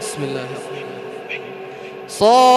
بسم 0.00 0.22
الله 0.22 0.46
صاد 2.08 2.48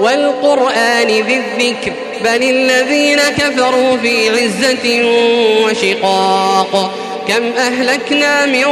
والقرآن 0.00 1.06
ذي 1.06 1.36
الذكر 1.36 1.92
بل 2.24 2.42
الذين 2.42 3.20
كفروا 3.20 3.96
في 3.96 4.30
عزة 4.30 5.04
وشقاق. 5.64 6.94
كم 7.28 7.52
أهلكنا 7.58 8.46
من 8.46 8.64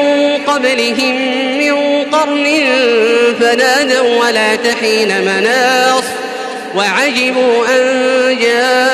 قبلهم 0.46 1.14
من 1.59 1.75
قرن 2.12 2.46
فنادوا 3.41 4.20
ولا 4.20 4.56
تحين 4.56 5.20
مناص. 5.25 6.04
وعجبوا 6.77 7.66
أن 7.68 7.82
جاءهم 8.41 8.93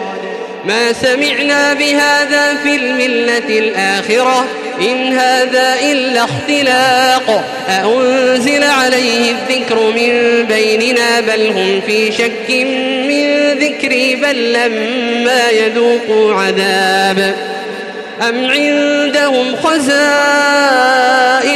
ما 0.65 0.93
سمعنا 0.93 1.73
بهذا 1.73 2.55
في 2.63 2.75
الملة 2.75 3.59
الآخرة 3.59 4.45
إن 4.81 5.13
هذا 5.13 5.75
إلا 5.91 6.23
اختلاق. 6.23 7.43
أأنزل 7.69 8.63
عليه 8.63 9.31
الذكر 9.31 9.75
من 9.75 10.43
بيننا؟ 10.43 11.19
بل 11.19 11.47
هم 11.47 11.81
في 11.87 12.11
شك 12.11 12.49
من 13.07 13.51
ذكري 13.59 14.15
بل 14.15 14.53
لما 14.53 15.49
يذوقوا 15.49 16.33
عذاب. 16.33 17.35
أم 18.29 18.45
عندهم 18.45 19.55
خزائن 19.55 20.03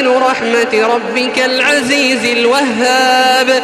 رحمة 0.07 0.87
ربك 0.93 1.39
العزيز 1.45 2.25
الوهاب؟ 2.25 3.63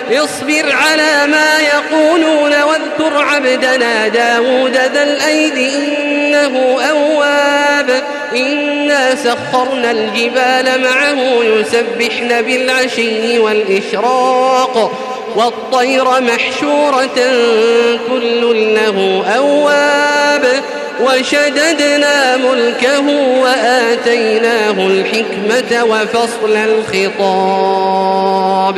اصبر 0.13 0.71
على 0.71 1.27
ما 1.27 1.59
يقولون 1.59 2.61
واذكر 2.61 3.17
عبدنا 3.17 4.07
داود 4.07 4.73
ذا 4.73 5.03
الأيد 5.03 5.57
إنه 5.57 6.79
أواب. 6.89 8.03
إنا 8.35 9.15
سخرنا 9.15 9.91
الجبال 9.91 10.81
معه 10.81 11.43
يسبحن 11.43 12.41
بالعشي 12.41 13.39
والإشراق. 13.39 14.91
والطير 15.35 16.21
محشورة 16.21 17.19
كل 18.09 18.75
له 18.75 19.23
أواب. 19.37 20.45
وشددنا 21.01 22.37
ملكه 22.37 23.09
وآتيناه 23.41 24.87
الحكمة 24.87 25.83
وفصل 25.83 26.55
الخطاب. 26.55 28.77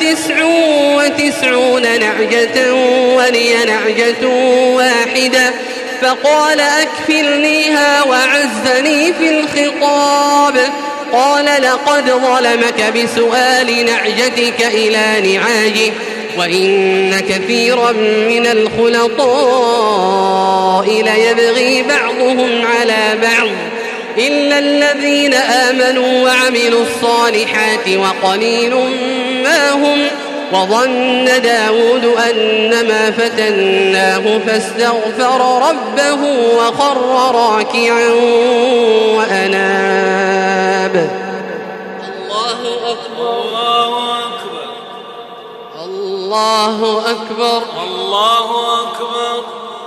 تسع 0.00 0.44
وتسعون 0.96 1.82
نعجة 1.82 2.74
ولي 3.14 3.64
نعجة 3.64 4.28
واحدة 4.74 5.52
فقال 6.02 6.60
أكفلنيها 6.60 8.02
وعزني 8.02 9.12
في 9.12 9.40
الخطاب 9.40 10.54
قال 11.12 11.44
لقد 11.44 12.10
ظلمك 12.10 12.92
بسؤال 12.94 13.84
نعجتك 13.86 14.62
إلى 14.62 15.32
نعاجه 15.32 15.92
وإن 16.38 17.20
كثيرا 17.20 17.92
من 18.28 18.46
الخلطاء 18.46 19.28
ليبغي 20.86 21.82
بعضهم 21.82 22.66
على 22.66 23.18
بعض 23.22 23.48
إلا 24.18 24.58
الذين 24.58 25.34
آمنوا 25.34 26.24
وعملوا 26.24 26.82
الصالحات 26.82 27.88
وقليل 27.88 28.74
ما 29.44 29.70
هم 29.70 30.06
وظن 30.52 31.24
داود 31.42 32.04
أنما 32.04 33.10
فتناه 33.10 34.38
فاستغفر 34.46 35.68
ربه 35.68 36.22
وخر 36.56 37.34
راكعا 37.34 38.08
وأناب. 39.16 40.94
الله 42.08 42.60
أكبر 42.90 43.42
الله 43.42 44.18
أكبر. 44.18 44.68
الله 45.84 46.76
أكبر. 47.10 47.62
الله 47.84 48.48
أكبر. 48.82 49.37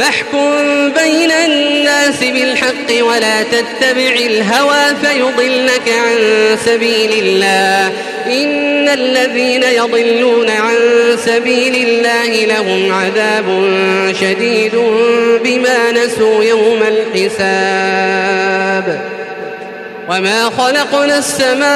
فاحكم 0.00 0.92
بين 0.92 1.30
الناس 1.30 2.18
بالحق 2.20 3.04
ولا 3.04 3.42
تتبع 3.42 4.14
الهوى 4.26 4.96
فيضلك 5.02 5.88
عن 5.88 6.16
سبيل 6.64 7.12
الله. 7.12 7.92
إن 8.26 8.88
الذين 8.88 9.62
يضلون 9.62 10.50
عن 10.50 10.76
سبيل 11.26 11.88
الله 11.88 12.44
لهم 12.46 12.92
عذاب 12.92 13.46
شديد 14.20 14.74
بما 15.44 15.92
نسوا 15.92 16.44
يوم 16.44 16.82
الحساب. 17.16 18.40
وما 20.10 20.50
خلقنا 20.58 21.18
السماء 21.18 21.70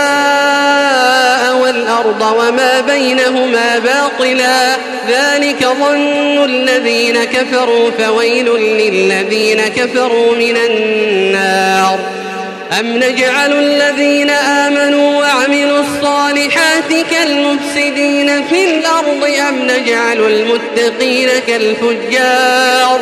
والأرض 1.57 2.23
وما 2.39 2.81
بينهما 2.81 3.79
باطلا 3.79 4.77
ذلك 5.09 5.67
ظن 5.81 6.45
الذين 6.45 7.25
كفروا 7.25 7.91
فويل 7.91 8.47
للذين 8.57 9.61
كفروا 9.61 10.35
من 10.37 10.57
النار 10.57 11.99
أم 12.81 12.87
نجعل 12.97 13.53
الذين 13.53 14.31
آمنوا 14.31 15.21
وعملوا 15.21 15.81
الصالحات 15.81 16.93
كالمفسدين 17.11 18.45
في 18.45 18.65
الأرض 18.65 19.25
أم 19.49 19.63
نجعل 19.63 20.19
المتقين 20.19 21.29
كالفجار 21.47 23.01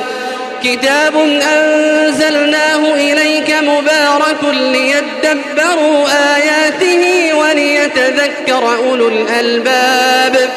كتاب 0.64 1.16
أنزلناه 1.16 2.94
إليك 2.94 3.54
مبارك 3.62 4.42
ليدبروا 5.32 6.08
آياته 6.36 7.34
وليتذكر 7.34 8.76
أولو 8.76 9.08
الألباب. 9.08 10.50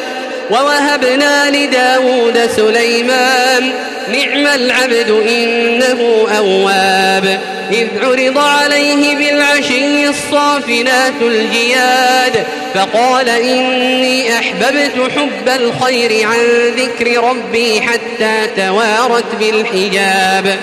ووهبنا 0.52 1.50
لداود 1.50 2.50
سليمان 2.56 3.72
نعم 4.08 4.48
العبد 4.48 5.10
إنه 5.10 6.28
أواب. 6.38 7.40
إذ 7.72 7.88
عرض 8.02 8.38
عليه 8.38 9.16
بالعشي 9.16 10.08
الصافنات 10.08 11.22
الجياد 11.22 12.44
فقال 12.74 13.30
إني 13.30 14.34
أحببت 14.34 15.12
حب 15.16 15.50
الخير 15.62 16.28
عن 16.28 16.72
ذكر 16.78 17.24
ربي 17.24 17.82
حتى 17.82 18.48
توارت 18.58 19.36
بالحجاب. 19.40 20.58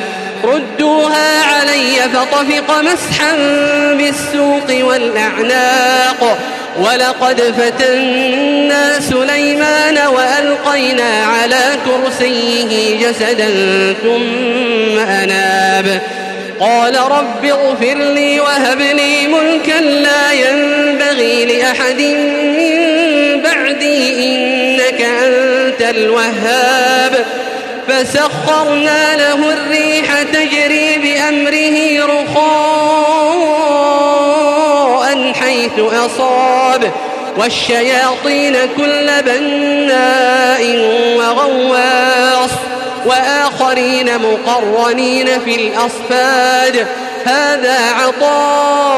ردوها 0.44 1.44
علي 1.44 1.96
فطفق 2.14 2.80
مسحا 2.80 3.36
بالسوق 3.98 4.86
والأعناق. 4.88 6.38
ولقد 6.80 7.40
فتنا 7.40 9.00
سليمان 9.00 9.98
وألقينا 9.98 11.24
على 11.24 11.60
كرسيه 11.86 13.00
جسدا 13.00 13.50
ثم 14.02 14.98
أناب. 14.98 16.00
قال 16.60 16.96
رب 16.96 17.44
اغفر 17.44 17.94
لي 17.94 18.40
وهب 18.40 18.80
لي 18.80 19.26
ملكا 19.26 19.80
لا 19.80 20.32
ينبغي 20.32 21.44
لأحد 21.44 22.00
من 22.58 22.76
بعدي 23.42 24.26
إنك 24.26 25.00
أنت 25.00 25.82
الوهاب. 25.96 27.26
فسخرنا 27.88 29.16
له 29.16 29.52
الريح 29.52 29.91
بأمره 31.52 32.06
رخاء 32.06 32.52
حيث 35.32 35.78
أصاب 35.78 36.90
والشياطين 37.36 38.56
كل 38.76 39.10
بناء 39.26 40.76
وغواص 41.18 42.50
وآخرين 43.06 44.18
مقرنين 44.18 45.40
في 45.40 45.54
الأصفاد 45.54 46.86
هذا 47.24 47.78
عطاؤنا 48.00 48.94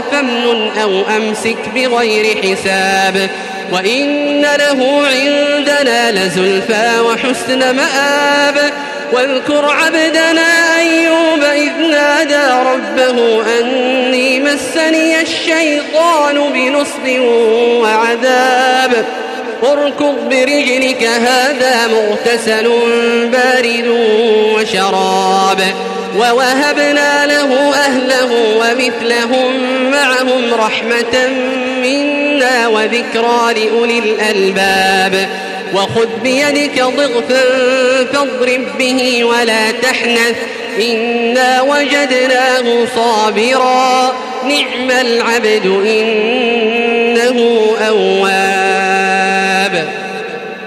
فمن 0.00 0.78
أو 0.82 1.02
أمسك 1.16 1.68
بغير 1.74 2.42
حساب 2.42 3.30
وإن 3.72 4.42
له 4.42 5.02
عندنا 5.06 6.12
لزلفى 6.12 7.00
وحسن 7.00 7.76
مآب 7.76 8.72
واذكر 9.12 9.64
عبدنا 9.64 10.78
أيوب 10.78 11.42
إذ 11.54 11.72
نادى 11.90 12.70
ربه 12.70 13.42
أني 13.60 14.40
مسني 14.40 15.22
الشيطان 15.22 16.52
بنصب 16.52 17.20
وعذاب. 17.82 19.04
اركض 19.62 20.28
برجلك 20.30 21.02
هذا 21.02 21.86
مغتسل 21.86 22.70
بارد 23.32 23.86
وشراب. 24.54 25.60
ووهبنا 26.18 27.26
له 27.26 27.74
أهله 27.74 28.30
ومثلهم 28.60 29.52
معهم 29.90 30.54
رحمة 30.54 31.28
منا 31.82 32.68
وذكرى 32.68 33.54
لأولي 33.54 33.98
الألباب. 33.98 35.28
وخذ 35.74 36.06
بيدك 36.22 36.82
ضغثا 36.82 37.44
فاضرب 38.12 38.78
به 38.78 39.24
ولا 39.24 39.70
تحنث. 39.70 40.36
إنا 40.80 41.62
وجدناه 41.62 42.86
صابرا. 42.96 44.12
نعم 44.44 44.90
العبد 44.90 45.66
إنه 45.66 47.60
أواب. 47.88 49.88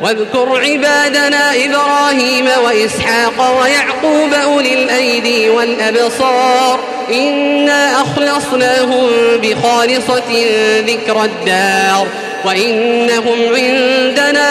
واذكر 0.01 0.61
عبادنا 0.63 1.53
إبراهيم 1.65 2.47
وإسحاق 2.65 3.61
ويعقوب 3.61 4.33
أولي 4.33 4.73
الأيدي 4.73 5.49
والأبصار. 5.49 6.79
إنا 7.11 8.01
أخلصناهم 8.01 9.09
بخالصة 9.41 10.45
ذكر 10.87 11.23
الدار. 11.23 12.07
وإنهم 12.45 13.55
عندنا 13.55 14.50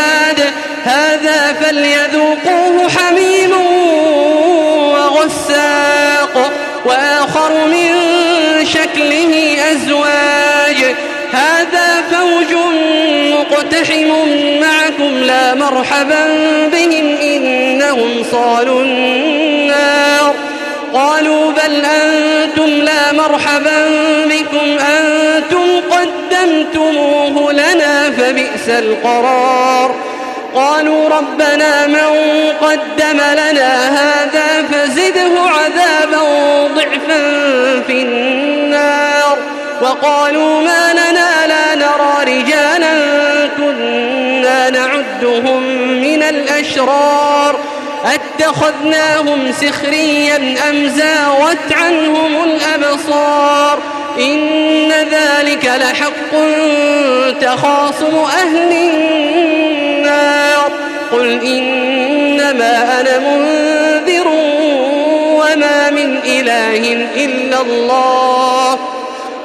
مقتحم 13.71 14.11
معكم 14.61 15.17
لا 15.23 15.55
مرحبا 15.55 16.25
بهم 16.71 17.17
إنهم 17.21 18.23
صالوا 18.31 18.81
النار. 18.81 20.35
قالوا 20.93 21.51
بل 21.51 21.85
أنتم 21.85 22.69
لا 22.69 23.11
مرحبا 23.13 23.85
بكم 24.25 24.77
أنتم 24.79 25.81
قدمتموه 25.91 27.53
لنا 27.53 28.11
فبئس 28.11 28.69
القرار. 28.69 29.95
قالوا 30.55 31.09
ربنا 31.09 31.87
من 31.87 32.09
قدم 32.61 33.19
لنا 33.33 33.89
هذا 33.89 34.67
فزده 34.71 35.31
عذابا 35.39 36.21
ضعفا 36.75 37.19
في 37.87 38.01
النار. 38.01 39.37
وقالوا 39.81 40.61
ما 40.61 40.93
لنا 40.93 41.47
لا 41.47 41.75
نرى 41.75 42.37
رجالا 42.37 42.70
نعدهم 45.21 45.63
من 46.01 46.23
الأشرار 46.23 47.59
أتخذناهم 48.05 49.51
سخريا 49.51 50.55
أم 50.69 50.87
زاوت 50.87 51.71
عنهم 51.71 52.43
الأبصار؟ 52.43 53.79
إن 54.19 54.91
ذلك 54.91 55.65
لحق 55.65 56.31
تخاصم 57.41 58.17
أهل 58.17 58.71
النار. 59.93 60.71
قل 61.11 61.45
إنما 61.45 63.01
أنا 63.01 63.19
منذر 63.19 64.27
وما 65.37 65.89
من 65.89 66.19
إله 66.25 67.07
إلا 67.15 67.61
الله 67.61 68.79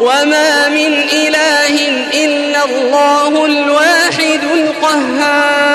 وما 0.00 0.68
من 0.68 0.95
إله 1.12 1.88
إلا 2.14 2.64
الله 2.64 3.45
الواحد 3.47 4.40
القهار. 4.54 5.65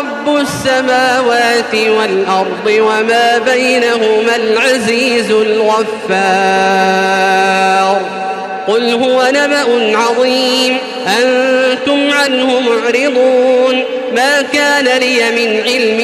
رب 0.00 0.36
السماوات 0.36 1.74
والأرض 1.74 2.66
وما 2.66 3.38
بينهما 3.38 4.36
العزيز 4.36 5.30
الغفار. 5.30 5.90
قل 8.66 8.90
هو 8.90 9.28
نبأ 9.34 9.96
عظيم. 9.98 10.78
أنتم 11.22 12.10
عنه 12.10 12.60
معرضون. 12.60 13.84
ما 14.16 14.42
كان 14.42 14.84
لي 14.84 15.30
من 15.30 15.60
علم 15.64 15.98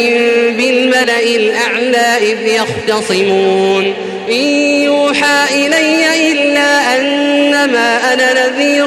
بالملأ 0.57 1.23
الأعلى 1.23 2.19
إذ 2.21 2.47
يختصمون. 2.47 3.95
إن 4.29 4.45
يوحى 4.83 5.67
إلي 5.67 6.33
إلا 6.33 6.97
أن 6.97 7.37
إنما 7.47 8.13
أنا 8.13 8.49
نذير 8.49 8.87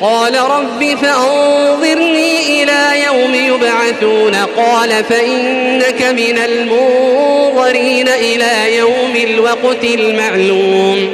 قال 0.00 0.38
رب 0.38 0.98
فأنظرني 1.02 2.62
إلى 2.62 3.04
يوم 3.04 3.34
يبعثون. 3.34 4.34
قال 4.56 5.04
فإنك 5.04 6.02
من 6.02 6.38
المنظرين 6.38 8.08
إلى 8.08 8.76
يوم 8.76 9.16
الوقت 9.16 9.84
المعلوم. 9.84 11.12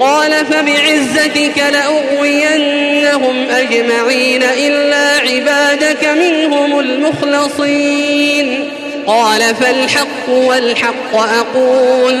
قال 0.00 0.32
فبعزتك 0.46 1.62
لأغوينهم 1.72 3.46
أجمعين 3.50 4.42
إلا 4.42 5.20
عبادك 5.30 6.08
منهم 6.08 6.80
المخلصين. 6.80 8.68
قال 9.06 9.54
فالحق 9.54 10.28
والحق 10.28 11.14
أقول. 11.14 12.20